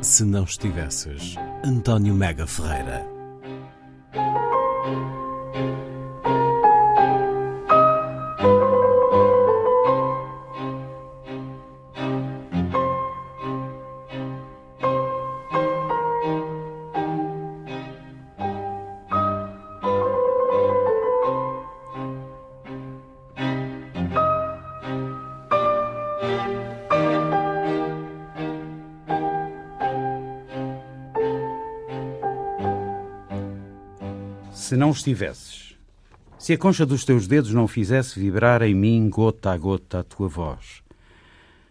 Se 0.00 0.24
não 0.24 0.44
estivesses, 0.44 1.34
António 1.64 2.14
Mega 2.14 2.46
Ferreira. 2.46 3.17
Se 34.58 34.76
não 34.76 34.90
estivesses, 34.90 35.78
se 36.36 36.52
a 36.52 36.58
concha 36.58 36.84
dos 36.84 37.04
teus 37.04 37.28
dedos 37.28 37.54
não 37.54 37.68
fizesse 37.68 38.18
vibrar 38.18 38.60
em 38.60 38.74
mim 38.74 39.08
gota 39.08 39.52
a 39.52 39.56
gota 39.56 40.00
a 40.00 40.02
tua 40.02 40.26
voz, 40.26 40.82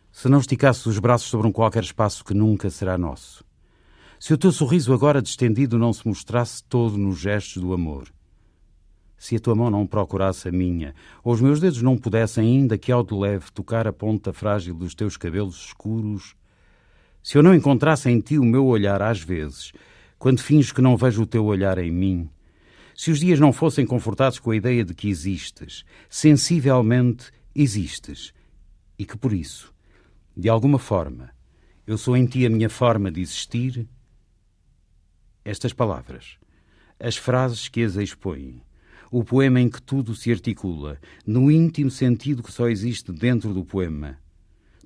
se 0.09 0.30
não 0.30 0.39
esticasses 0.39 0.85
os 0.85 0.97
braços 0.97 1.27
sobre 1.27 1.45
um 1.45 1.52
qualquer 1.52 1.83
espaço 1.83 2.23
que 2.23 2.33
nunca 2.33 2.69
será 2.69 2.97
nosso, 2.97 3.43
se 4.17 4.33
o 4.33 4.38
teu 4.38 4.53
sorriso 4.53 4.93
agora 4.93 5.21
distendido 5.21 5.77
não 5.77 5.91
se 5.91 6.08
mostrasse 6.08 6.63
todo 6.63 6.97
nos 6.97 7.19
gestos 7.19 7.61
do 7.61 7.73
amor, 7.73 8.08
se 9.17 9.35
a 9.35 9.39
tua 9.39 9.53
mão 9.53 9.69
não 9.69 9.85
procurasse 9.85 10.47
a 10.47 10.52
minha, 10.52 10.95
ou 11.21 11.33
os 11.33 11.41
meus 11.41 11.59
dedos 11.59 11.81
não 11.81 11.97
pudessem, 11.97 12.45
ainda 12.45 12.77
que 12.77 12.89
ao 12.89 13.03
de 13.03 13.13
leve, 13.13 13.52
tocar 13.52 13.85
a 13.85 13.91
ponta 13.91 14.31
frágil 14.31 14.73
dos 14.73 14.95
teus 14.95 15.17
cabelos 15.17 15.65
escuros, 15.65 16.38
se 17.21 17.38
eu 17.38 17.43
não 17.43 17.53
encontrasse 17.53 18.09
em 18.09 18.21
ti 18.21 18.39
o 18.39 18.45
meu 18.45 18.65
olhar 18.65 19.02
às 19.02 19.19
vezes, 19.19 19.73
quando 20.17 20.41
finges 20.41 20.71
que 20.71 20.81
não 20.81 20.95
vejo 20.95 21.23
o 21.23 21.27
teu 21.27 21.43
olhar 21.43 21.77
em 21.77 21.91
mim, 21.91 22.30
se 22.98 23.12
os 23.12 23.20
dias 23.20 23.40
não 23.40 23.53
fossem 23.53 23.86
confortados 23.86 24.40
com 24.40 24.50
a 24.50 24.56
ideia 24.56 24.84
de 24.84 24.92
que 24.95 25.08
existes, 25.08 25.86
sensivelmente 26.10 27.32
existes, 27.54 28.33
e 28.98 29.05
que 29.05 29.16
por 29.16 29.32
isso, 29.32 29.71
de 30.36 30.49
alguma 30.49 30.80
forma, 30.80 31.30
eu 31.86 31.95
sou 31.95 32.17
em 32.17 32.26
ti 32.26 32.44
a 32.44 32.49
minha 32.49 32.71
forma 32.71 33.11
de 33.11 33.21
existir, 33.21 33.88
estas 35.45 35.73
palavras, 35.73 36.39
as 36.99 37.16
frases 37.16 37.67
que 37.67 37.83
as 37.83 37.95
expõem, 37.98 38.64
o 39.11 39.23
poema 39.23 39.61
em 39.61 39.70
que 39.70 39.82
tudo 39.82 40.16
se 40.16 40.32
articula, 40.32 41.00
no 41.23 41.52
íntimo 41.52 41.92
sentido 41.92 42.42
que 42.42 42.52
só 42.52 42.67
existe 42.67 43.11
dentro 43.11 43.54
do 43.54 43.64
poema, 43.64 44.17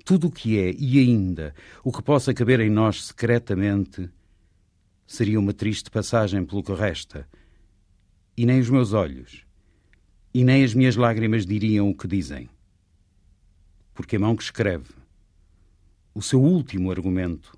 tudo 0.03 0.27
o 0.27 0.31
que 0.31 0.59
é 0.59 0.75
e 0.77 0.99
ainda 0.99 1.55
o 1.81 1.93
que 1.93 2.03
possa 2.03 2.33
caber 2.33 2.59
em 2.59 2.69
nós 2.69 3.05
secretamente, 3.05 4.09
seria 5.07 5.39
uma 5.39 5.53
triste 5.53 5.89
passagem 5.89 6.43
pelo 6.43 6.61
que 6.61 6.73
resta 6.73 7.25
e 8.35 8.45
nem 8.45 8.59
os 8.59 8.69
meus 8.69 8.93
olhos, 8.93 9.45
e 10.33 10.43
nem 10.43 10.63
as 10.63 10.73
minhas 10.73 10.95
lágrimas 10.95 11.45
diriam 11.45 11.89
o 11.89 11.95
que 11.95 12.07
dizem. 12.07 12.49
Porque 13.93 14.15
a 14.15 14.19
mão 14.19 14.35
que 14.35 14.43
escreve, 14.43 14.93
o 16.13 16.21
seu 16.21 16.41
último 16.41 16.91
argumento, 16.91 17.57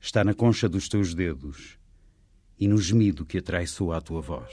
está 0.00 0.22
na 0.24 0.34
concha 0.34 0.68
dos 0.68 0.88
teus 0.88 1.14
dedos 1.14 1.78
e 2.58 2.68
no 2.68 2.78
gemido 2.78 3.24
que 3.24 3.38
atraiçoa 3.38 3.98
a 3.98 4.00
tua 4.00 4.20
voz. 4.20 4.52